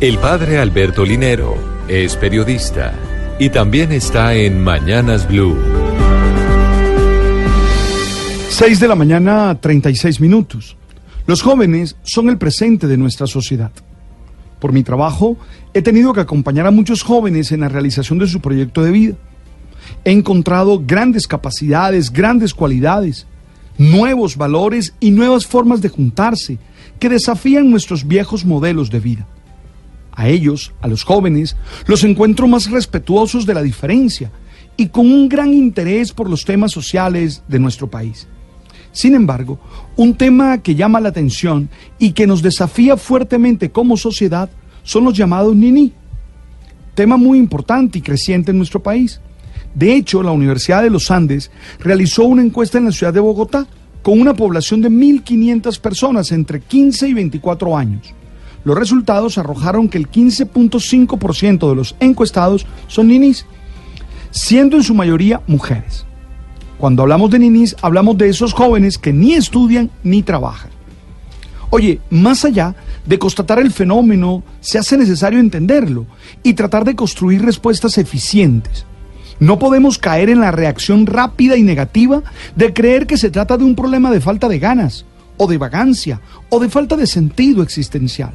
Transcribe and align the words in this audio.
El 0.00 0.16
padre 0.18 0.58
Alberto 0.58 1.04
Linero 1.04 1.56
es 1.88 2.14
periodista 2.14 2.94
y 3.40 3.50
también 3.50 3.90
está 3.90 4.32
en 4.32 4.62
Mañanas 4.62 5.26
Blue. 5.26 5.56
6 8.48 8.78
de 8.78 8.86
la 8.86 8.94
mañana, 8.94 9.58
36 9.60 10.20
minutos. 10.20 10.76
Los 11.26 11.42
jóvenes 11.42 11.96
son 12.04 12.28
el 12.28 12.38
presente 12.38 12.86
de 12.86 12.96
nuestra 12.96 13.26
sociedad. 13.26 13.72
Por 14.60 14.72
mi 14.72 14.84
trabajo, 14.84 15.36
he 15.74 15.82
tenido 15.82 16.12
que 16.12 16.20
acompañar 16.20 16.68
a 16.68 16.70
muchos 16.70 17.02
jóvenes 17.02 17.50
en 17.50 17.62
la 17.62 17.68
realización 17.68 18.20
de 18.20 18.28
su 18.28 18.40
proyecto 18.40 18.84
de 18.84 18.92
vida. 18.92 19.16
He 20.04 20.12
encontrado 20.12 20.80
grandes 20.86 21.26
capacidades, 21.26 22.12
grandes 22.12 22.54
cualidades, 22.54 23.26
nuevos 23.78 24.36
valores 24.36 24.94
y 25.00 25.10
nuevas 25.10 25.44
formas 25.44 25.80
de 25.80 25.88
juntarse 25.88 26.58
que 27.00 27.08
desafían 27.08 27.68
nuestros 27.68 28.06
viejos 28.06 28.44
modelos 28.44 28.90
de 28.92 29.00
vida. 29.00 29.26
A 30.18 30.28
ellos, 30.28 30.72
a 30.80 30.88
los 30.88 31.04
jóvenes, 31.04 31.56
los 31.86 32.02
encuentro 32.02 32.48
más 32.48 32.68
respetuosos 32.68 33.46
de 33.46 33.54
la 33.54 33.62
diferencia 33.62 34.32
y 34.76 34.88
con 34.88 35.06
un 35.06 35.28
gran 35.28 35.54
interés 35.54 36.12
por 36.12 36.28
los 36.28 36.44
temas 36.44 36.72
sociales 36.72 37.44
de 37.46 37.60
nuestro 37.60 37.88
país. 37.88 38.26
Sin 38.90 39.14
embargo, 39.14 39.60
un 39.94 40.16
tema 40.16 40.58
que 40.58 40.74
llama 40.74 41.00
la 41.00 41.10
atención 41.10 41.70
y 42.00 42.10
que 42.10 42.26
nos 42.26 42.42
desafía 42.42 42.96
fuertemente 42.96 43.70
como 43.70 43.96
sociedad 43.96 44.50
son 44.82 45.04
los 45.04 45.16
llamados 45.16 45.54
NINI, 45.54 45.92
tema 46.96 47.16
muy 47.16 47.38
importante 47.38 47.98
y 47.98 48.02
creciente 48.02 48.50
en 48.50 48.58
nuestro 48.58 48.82
país. 48.82 49.20
De 49.72 49.94
hecho, 49.94 50.20
la 50.24 50.32
Universidad 50.32 50.82
de 50.82 50.90
los 50.90 51.12
Andes 51.12 51.52
realizó 51.78 52.24
una 52.24 52.42
encuesta 52.42 52.78
en 52.78 52.86
la 52.86 52.92
ciudad 52.92 53.14
de 53.14 53.20
Bogotá 53.20 53.68
con 54.02 54.20
una 54.20 54.34
población 54.34 54.80
de 54.80 54.90
1.500 54.90 55.78
personas 55.78 56.32
entre 56.32 56.60
15 56.60 57.06
y 57.06 57.14
24 57.14 57.76
años. 57.76 58.17
Los 58.68 58.76
resultados 58.76 59.38
arrojaron 59.38 59.88
que 59.88 59.96
el 59.96 60.10
15.5% 60.10 61.70
de 61.70 61.74
los 61.74 61.96
encuestados 62.00 62.66
son 62.86 63.08
ninis, 63.08 63.46
siendo 64.30 64.76
en 64.76 64.82
su 64.82 64.92
mayoría 64.92 65.40
mujeres. 65.46 66.04
Cuando 66.76 67.00
hablamos 67.00 67.30
de 67.30 67.38
ninis, 67.38 67.74
hablamos 67.80 68.18
de 68.18 68.28
esos 68.28 68.52
jóvenes 68.52 68.98
que 68.98 69.10
ni 69.10 69.32
estudian 69.32 69.90
ni 70.02 70.22
trabajan. 70.22 70.70
Oye, 71.70 72.02
más 72.10 72.44
allá 72.44 72.74
de 73.06 73.18
constatar 73.18 73.58
el 73.58 73.70
fenómeno, 73.70 74.42
se 74.60 74.76
hace 74.76 74.98
necesario 74.98 75.40
entenderlo 75.40 76.04
y 76.42 76.52
tratar 76.52 76.84
de 76.84 76.94
construir 76.94 77.40
respuestas 77.40 77.96
eficientes. 77.96 78.84
No 79.40 79.58
podemos 79.58 79.96
caer 79.96 80.28
en 80.28 80.40
la 80.40 80.50
reacción 80.50 81.06
rápida 81.06 81.56
y 81.56 81.62
negativa 81.62 82.22
de 82.54 82.74
creer 82.74 83.06
que 83.06 83.16
se 83.16 83.30
trata 83.30 83.56
de 83.56 83.64
un 83.64 83.74
problema 83.74 84.10
de 84.10 84.20
falta 84.20 84.46
de 84.46 84.58
ganas, 84.58 85.06
o 85.38 85.46
de 85.46 85.56
vagancia, 85.56 86.20
o 86.50 86.60
de 86.60 86.68
falta 86.68 86.98
de 86.98 87.06
sentido 87.06 87.62
existencial. 87.62 88.34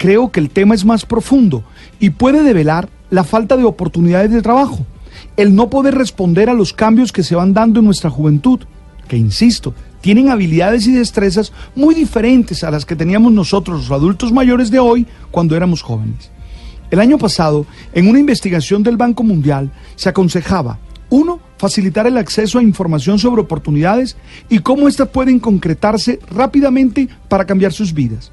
Creo 0.00 0.32
que 0.32 0.40
el 0.40 0.48
tema 0.48 0.74
es 0.74 0.86
más 0.86 1.04
profundo 1.04 1.62
y 1.98 2.08
puede 2.08 2.42
develar 2.42 2.88
la 3.10 3.22
falta 3.22 3.58
de 3.58 3.64
oportunidades 3.64 4.30
de 4.30 4.40
trabajo, 4.40 4.86
el 5.36 5.54
no 5.54 5.68
poder 5.68 5.94
responder 5.94 6.48
a 6.48 6.54
los 6.54 6.72
cambios 6.72 7.12
que 7.12 7.22
se 7.22 7.34
van 7.34 7.52
dando 7.52 7.80
en 7.80 7.84
nuestra 7.84 8.08
juventud, 8.08 8.60
que 9.08 9.18
insisto, 9.18 9.74
tienen 10.00 10.30
habilidades 10.30 10.86
y 10.86 10.92
destrezas 10.92 11.52
muy 11.74 11.94
diferentes 11.94 12.64
a 12.64 12.70
las 12.70 12.86
que 12.86 12.96
teníamos 12.96 13.30
nosotros 13.32 13.80
los 13.80 13.90
adultos 13.90 14.32
mayores 14.32 14.70
de 14.70 14.78
hoy 14.78 15.06
cuando 15.30 15.54
éramos 15.54 15.82
jóvenes. 15.82 16.30
El 16.90 16.98
año 16.98 17.18
pasado, 17.18 17.66
en 17.92 18.08
una 18.08 18.20
investigación 18.20 18.82
del 18.82 18.96
Banco 18.96 19.22
Mundial, 19.22 19.70
se 19.96 20.08
aconsejaba, 20.08 20.78
uno, 21.10 21.40
facilitar 21.58 22.06
el 22.06 22.16
acceso 22.16 22.58
a 22.58 22.62
información 22.62 23.18
sobre 23.18 23.42
oportunidades 23.42 24.16
y 24.48 24.60
cómo 24.60 24.88
éstas 24.88 25.08
pueden 25.08 25.38
concretarse 25.38 26.20
rápidamente 26.30 27.06
para 27.28 27.44
cambiar 27.44 27.74
sus 27.74 27.92
vidas. 27.92 28.32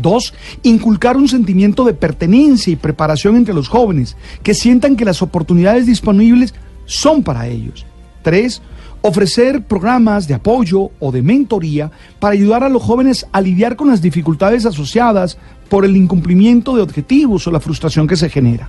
Dos, 0.00 0.34
inculcar 0.62 1.16
un 1.16 1.28
sentimiento 1.28 1.84
de 1.84 1.94
pertenencia 1.94 2.72
y 2.72 2.76
preparación 2.76 3.36
entre 3.36 3.54
los 3.54 3.68
jóvenes, 3.68 4.16
que 4.42 4.54
sientan 4.54 4.96
que 4.96 5.04
las 5.04 5.22
oportunidades 5.22 5.86
disponibles 5.86 6.54
son 6.86 7.22
para 7.22 7.46
ellos. 7.46 7.84
Tres, 8.22 8.62
ofrecer 9.02 9.62
programas 9.62 10.26
de 10.26 10.34
apoyo 10.34 10.90
o 10.98 11.12
de 11.12 11.22
mentoría 11.22 11.90
para 12.18 12.34
ayudar 12.34 12.64
a 12.64 12.68
los 12.68 12.82
jóvenes 12.82 13.26
a 13.32 13.40
lidiar 13.40 13.76
con 13.76 13.88
las 13.88 14.02
dificultades 14.02 14.66
asociadas 14.66 15.38
por 15.68 15.84
el 15.84 15.96
incumplimiento 15.96 16.74
de 16.74 16.82
objetivos 16.82 17.46
o 17.46 17.50
la 17.50 17.60
frustración 17.60 18.06
que 18.06 18.16
se 18.16 18.28
genera. 18.28 18.68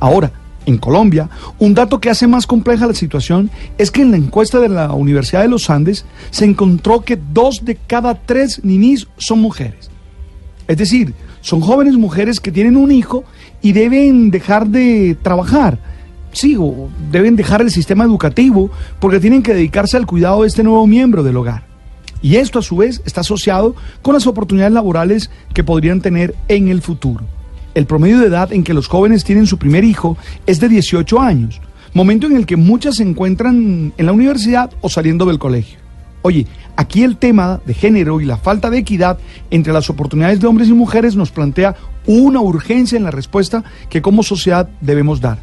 Ahora, 0.00 0.32
en 0.66 0.78
Colombia, 0.78 1.28
un 1.58 1.74
dato 1.74 2.00
que 2.00 2.10
hace 2.10 2.26
más 2.26 2.46
compleja 2.46 2.86
la 2.86 2.94
situación 2.94 3.50
es 3.78 3.90
que 3.90 4.02
en 4.02 4.10
la 4.10 4.16
encuesta 4.16 4.60
de 4.60 4.68
la 4.68 4.92
Universidad 4.92 5.42
de 5.42 5.48
los 5.48 5.68
Andes 5.70 6.04
se 6.30 6.44
encontró 6.44 7.02
que 7.02 7.16
dos 7.16 7.64
de 7.64 7.76
cada 7.76 8.14
tres 8.14 8.64
ninis 8.64 9.06
son 9.18 9.40
mujeres. 9.40 9.90
Es 10.66 10.78
decir, 10.78 11.14
son 11.40 11.60
jóvenes 11.60 11.94
mujeres 11.94 12.40
que 12.40 12.52
tienen 12.52 12.76
un 12.76 12.90
hijo 12.90 13.24
y 13.60 13.72
deben 13.72 14.30
dejar 14.30 14.66
de 14.66 15.16
trabajar. 15.22 15.78
Sí, 16.32 16.56
o 16.58 16.88
deben 17.12 17.36
dejar 17.36 17.60
el 17.60 17.70
sistema 17.70 18.04
educativo 18.04 18.70
porque 18.98 19.20
tienen 19.20 19.42
que 19.42 19.54
dedicarse 19.54 19.96
al 19.96 20.06
cuidado 20.06 20.42
de 20.42 20.48
este 20.48 20.64
nuevo 20.64 20.86
miembro 20.86 21.22
del 21.22 21.36
hogar. 21.36 21.64
Y 22.22 22.36
esto 22.36 22.58
a 22.58 22.62
su 22.62 22.76
vez 22.76 23.02
está 23.04 23.20
asociado 23.20 23.76
con 24.00 24.14
las 24.14 24.26
oportunidades 24.26 24.72
laborales 24.72 25.30
que 25.52 25.62
podrían 25.62 26.00
tener 26.00 26.34
en 26.48 26.68
el 26.68 26.80
futuro. 26.80 27.24
El 27.74 27.86
promedio 27.86 28.18
de 28.18 28.28
edad 28.28 28.52
en 28.52 28.64
que 28.64 28.72
los 28.72 28.88
jóvenes 28.88 29.24
tienen 29.24 29.46
su 29.46 29.58
primer 29.58 29.84
hijo 29.84 30.16
es 30.46 30.58
de 30.58 30.68
18 30.68 31.20
años, 31.20 31.60
momento 31.92 32.26
en 32.26 32.36
el 32.36 32.46
que 32.46 32.56
muchas 32.56 32.96
se 32.96 33.02
encuentran 33.02 33.92
en 33.96 34.06
la 34.06 34.12
universidad 34.12 34.70
o 34.80 34.88
saliendo 34.88 35.26
del 35.26 35.38
colegio. 35.38 35.83
Oye, 36.26 36.46
aquí 36.74 37.02
el 37.02 37.18
tema 37.18 37.60
de 37.66 37.74
género 37.74 38.18
y 38.18 38.24
la 38.24 38.38
falta 38.38 38.70
de 38.70 38.78
equidad 38.78 39.18
entre 39.50 39.74
las 39.74 39.90
oportunidades 39.90 40.40
de 40.40 40.46
hombres 40.46 40.70
y 40.70 40.72
mujeres 40.72 41.16
nos 41.16 41.30
plantea 41.30 41.76
una 42.06 42.40
urgencia 42.40 42.96
en 42.96 43.04
la 43.04 43.10
respuesta 43.10 43.62
que 43.90 44.00
como 44.00 44.22
sociedad 44.22 44.70
debemos 44.80 45.20
dar. 45.20 45.36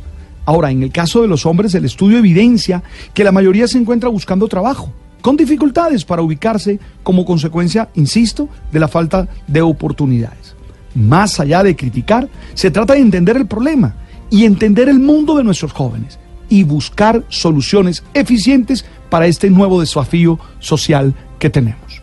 Ahora, 0.43 0.71
en 0.71 0.81
el 0.81 0.91
caso 0.91 1.21
de 1.21 1.27
los 1.27 1.45
hombres, 1.45 1.75
el 1.75 1.85
estudio 1.85 2.17
evidencia 2.17 2.81
que 3.13 3.23
la 3.23 3.31
mayoría 3.31 3.67
se 3.67 3.77
encuentra 3.77 4.09
buscando 4.09 4.47
trabajo 4.47 4.91
con 5.21 5.37
dificultades 5.37 6.03
para 6.03 6.23
ubicarse 6.23 6.79
como 7.03 7.25
consecuencia, 7.25 7.89
insisto, 7.93 8.49
de 8.71 8.79
la 8.79 8.87
falta 8.87 9.27
de 9.45 9.61
oportunidades. 9.61 10.55
Más 10.95 11.39
allá 11.39 11.61
de 11.61 11.75
criticar, 11.75 12.27
se 12.55 12.71
trata 12.71 12.95
de 12.95 13.01
entender 13.01 13.37
el 13.37 13.45
problema 13.45 13.93
y 14.31 14.45
entender 14.45 14.89
el 14.89 14.97
mundo 14.97 15.35
de 15.35 15.43
nuestros 15.43 15.73
jóvenes 15.73 16.17
y 16.49 16.63
buscar 16.63 17.23
soluciones 17.29 18.03
eficientes 18.15 18.83
para 19.11 19.27
este 19.27 19.49
nuevo 19.49 19.81
desafío 19.81 20.39
social 20.59 21.13
que 21.37 21.49
tenemos. 21.51 22.01